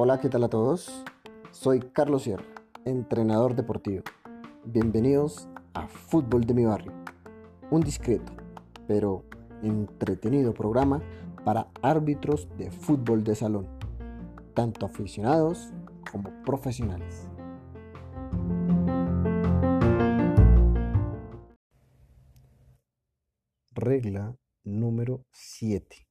[0.00, 1.04] Hola, ¿qué tal a todos?
[1.52, 2.42] Soy Carlos Sierra,
[2.84, 4.02] entrenador deportivo.
[4.64, 6.92] Bienvenidos a Fútbol de mi barrio,
[7.70, 8.32] un discreto,
[8.88, 9.22] pero
[9.62, 11.00] entretenido programa
[11.44, 13.68] para árbitros de fútbol de salón,
[14.54, 15.72] tanto aficionados
[16.10, 17.27] como profesionales.
[23.80, 26.08] Regla número 7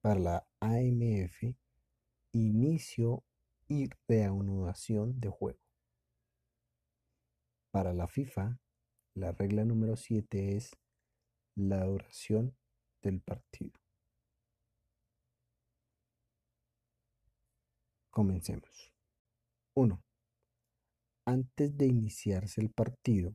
[0.00, 1.52] para la AMF,
[2.30, 3.24] inicio
[3.66, 5.58] y reanudación de juego.
[7.72, 8.60] Para la FIFA,
[9.14, 10.76] la regla número 7 es
[11.56, 12.56] la duración
[13.02, 13.80] del partido.
[18.10, 18.92] Comencemos.
[19.74, 20.00] 1.
[21.26, 23.34] Antes de iniciarse el partido,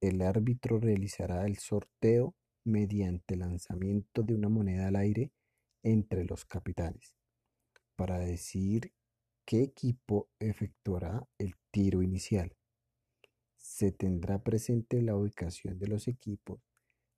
[0.00, 5.32] el árbitro realizará el sorteo mediante lanzamiento de una moneda al aire
[5.82, 7.16] entre los capitanes
[7.96, 8.92] para decidir
[9.44, 12.56] qué equipo efectuará el tiro inicial.
[13.56, 16.60] Se tendrá presente la ubicación de los equipos.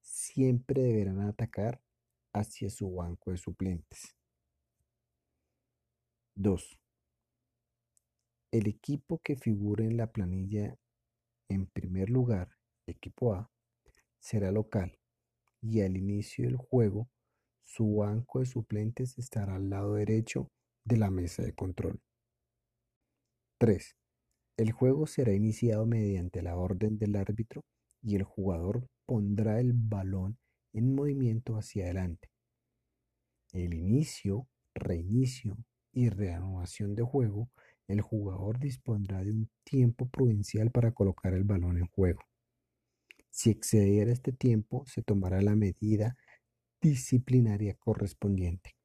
[0.00, 1.80] Siempre deberán atacar
[2.32, 4.16] hacia su banco de suplentes.
[6.34, 6.80] 2.
[8.50, 10.76] El equipo que figure en la planilla
[11.48, 13.50] en primer lugar, equipo A,
[14.18, 14.98] será local
[15.62, 17.08] y al inicio del juego
[17.62, 20.50] su banco de suplentes estará al lado derecho
[20.84, 22.00] de la mesa de control.
[23.58, 23.96] 3.
[24.56, 27.62] El juego será iniciado mediante la orden del árbitro
[28.02, 30.36] y el jugador pondrá el balón
[30.72, 32.28] en movimiento hacia adelante.
[33.52, 35.56] El inicio, reinicio
[35.92, 37.50] y reanudación de juego,
[37.86, 42.22] el jugador dispondrá de un tiempo prudencial para colocar el balón en juego.
[43.32, 46.18] Si excediera este tiempo, se tomará la medida
[46.82, 48.76] disciplinaria correspondiente.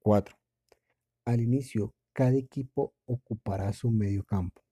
[0.00, 0.36] 4.
[1.24, 4.62] Al inicio cada equipo ocupará su medio campo.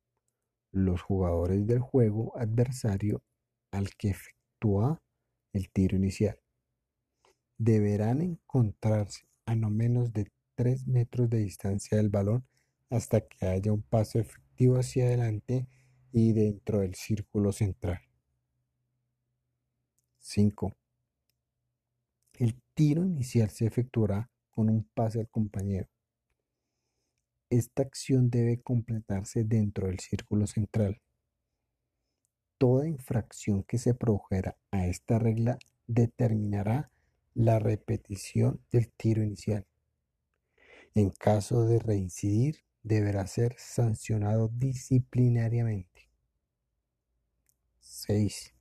[0.72, 3.22] Los jugadores del juego adversario
[3.70, 5.00] al que efectúa
[5.52, 6.40] el tiro inicial
[7.58, 12.44] deberán encontrarse a no menos de 3 metros de distancia del balón
[12.90, 15.68] hasta que haya un paso efectivo hacia adelante
[16.10, 18.05] y dentro del círculo central.
[20.28, 20.76] 5.
[22.34, 25.88] El tiro inicial se efectuará con un pase al compañero.
[27.48, 31.00] Esta acción debe completarse dentro del círculo central.
[32.58, 36.90] Toda infracción que se produjera a esta regla determinará
[37.34, 39.64] la repetición del tiro inicial.
[40.96, 46.10] En caso de reincidir, deberá ser sancionado disciplinariamente.
[47.78, 48.55] 6.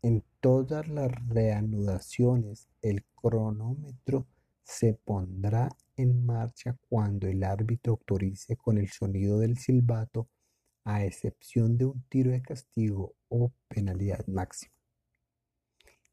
[0.00, 4.28] En todas las reanudaciones, el cronómetro
[4.62, 10.28] se pondrá en marcha cuando el árbitro autorice con el sonido del silbato,
[10.84, 14.72] a excepción de un tiro de castigo o penalidad máxima,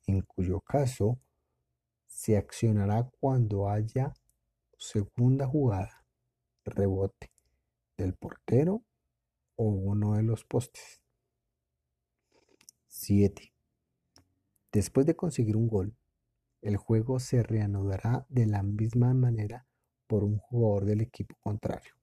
[0.08, 1.20] en cuyo caso
[2.08, 4.14] se accionará cuando haya
[4.78, 6.06] segunda jugada,
[6.66, 7.32] rebote
[7.98, 8.84] del portero
[9.56, 11.02] o uno de los postes.
[12.88, 13.55] 7.
[14.76, 15.96] Después de conseguir un gol,
[16.62, 19.66] el juego se reanudará de la misma manera
[20.06, 21.94] por un jugador del equipo contrario.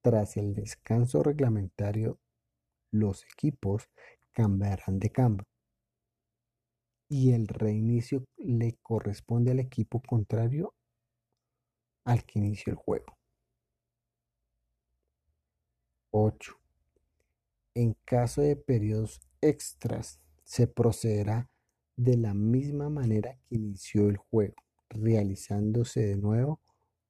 [0.00, 2.18] Tras el descanso reglamentario,
[2.90, 3.88] los equipos
[4.32, 5.46] cambiarán de cambio
[7.08, 10.74] y el reinicio le corresponde al equipo contrario
[12.02, 13.16] al que inició el juego.
[16.10, 16.58] 8.
[17.74, 21.48] En caso de periodos extras, se procederá
[21.96, 24.56] de la misma manera que inició el juego,
[24.88, 26.60] realizándose de nuevo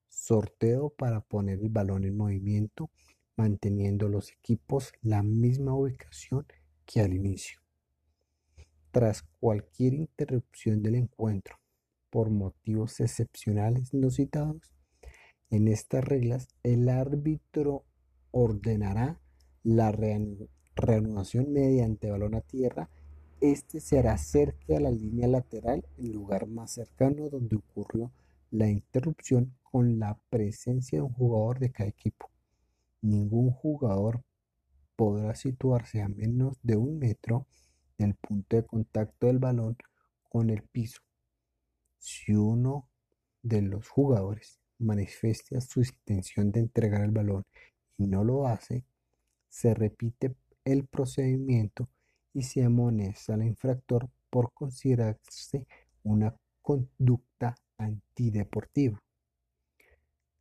[0.08, 2.90] sorteo para poner el balón en movimiento,
[3.36, 6.46] manteniendo los equipos la misma ubicación
[6.84, 7.60] que al inicio.
[8.90, 11.56] Tras cualquier interrupción del encuentro
[12.10, 14.70] por motivos excepcionales no citados,
[15.50, 17.84] en estas reglas el árbitro
[18.30, 19.18] ordenará
[19.62, 22.90] la reanudación mediante balón a tierra
[23.42, 28.12] este se hará cerca a la línea lateral, el lugar más cercano donde ocurrió
[28.52, 32.30] la interrupción con la presencia de un jugador de cada equipo.
[33.00, 34.22] Ningún jugador
[34.94, 37.48] podrá situarse a menos de un metro
[37.98, 39.76] del punto de contacto del balón
[40.28, 41.02] con el piso.
[41.98, 42.88] Si uno
[43.42, 47.44] de los jugadores manifiesta su intención de entregar el balón
[47.98, 48.84] y no lo hace,
[49.48, 51.88] se repite el procedimiento
[52.34, 55.66] y se amonesta al infractor por considerarse
[56.02, 59.02] una conducta antideportiva.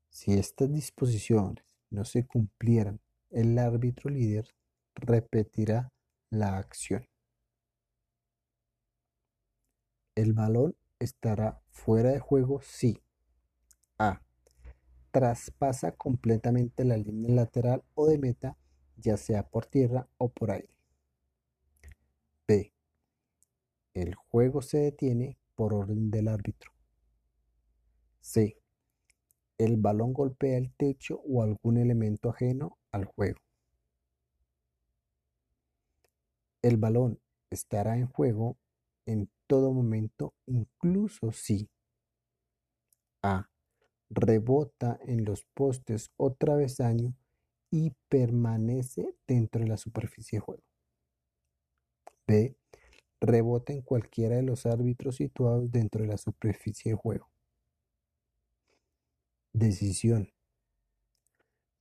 [0.09, 2.99] Si estas disposiciones no se cumplieran,
[3.29, 4.53] el árbitro líder
[4.95, 5.91] repetirá
[6.29, 7.07] la acción.
[10.15, 13.01] El balón estará fuera de juego si
[13.97, 14.21] A.
[15.11, 18.57] Traspasa completamente la línea lateral o de meta,
[18.97, 20.81] ya sea por tierra o por aire.
[22.51, 22.74] B.
[23.94, 26.74] El juego se detiene por orden del árbitro.
[28.19, 28.57] C.
[29.57, 33.39] El balón golpea el techo o algún elemento ajeno al juego.
[36.62, 38.57] El balón estará en juego
[39.06, 41.69] en todo momento, incluso si
[43.24, 43.50] A.
[44.09, 47.15] Rebota en los postes o travesaño
[47.69, 50.70] y permanece dentro de la superficie de juego.
[52.27, 52.56] B.
[53.19, 57.29] Rebota en cualquiera de los árbitros situados dentro de la superficie de juego.
[59.53, 60.31] Decisión.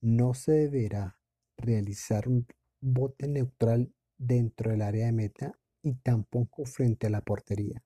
[0.00, 1.18] No se deberá
[1.56, 2.46] realizar un
[2.80, 7.82] bote neutral dentro del área de meta y tampoco frente a la portería.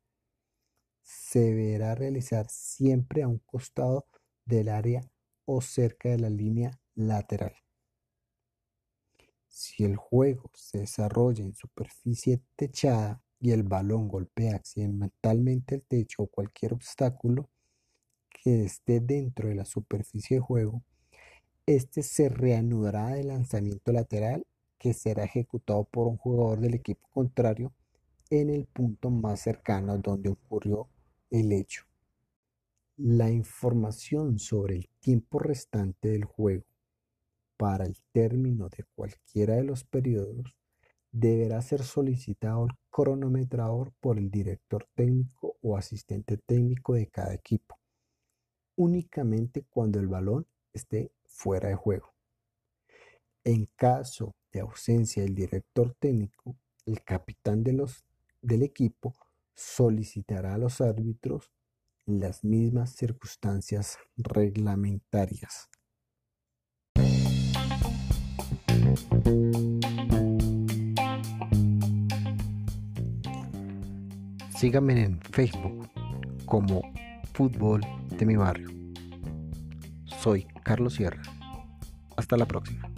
[1.02, 4.06] Se deberá realizar siempre a un costado
[4.44, 5.02] del área
[5.44, 7.63] o cerca de la línea lateral.
[9.56, 16.24] Si el juego se desarrolla en superficie techada y el balón golpea accidentalmente el techo
[16.24, 17.48] o cualquier obstáculo
[18.28, 20.82] que esté dentro de la superficie de juego,
[21.66, 24.44] este se reanudará de lanzamiento lateral
[24.76, 27.72] que será ejecutado por un jugador del equipo contrario
[28.30, 30.88] en el punto más cercano donde ocurrió
[31.30, 31.84] el hecho.
[32.96, 36.64] La información sobre el tiempo restante del juego
[37.64, 40.54] para el término de cualquiera de los periodos
[41.10, 47.80] deberá ser solicitado al cronometrador por el director técnico o asistente técnico de cada equipo,
[48.76, 52.12] únicamente cuando el balón esté fuera de juego.
[53.44, 58.04] En caso de ausencia del director técnico, el capitán de los,
[58.42, 59.14] del equipo
[59.54, 61.50] solicitará a los árbitros
[62.04, 65.70] las mismas circunstancias reglamentarias.
[74.56, 75.88] Síganme en Facebook
[76.46, 76.80] como
[77.32, 77.80] Fútbol
[78.16, 78.70] de mi barrio.
[80.06, 81.22] Soy Carlos Sierra.
[82.16, 82.93] Hasta la próxima.